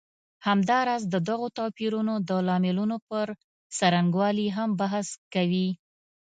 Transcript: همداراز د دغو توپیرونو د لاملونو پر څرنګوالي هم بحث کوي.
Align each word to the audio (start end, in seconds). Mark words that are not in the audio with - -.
همداراز 0.47 1.03
د 1.13 1.15
دغو 1.29 1.47
توپیرونو 1.57 2.13
د 2.29 2.31
لاملونو 2.47 2.97
پر 3.07 3.27
څرنګوالي 3.77 4.47
هم 4.57 4.69
بحث 4.81 5.07
کوي. 5.33 5.67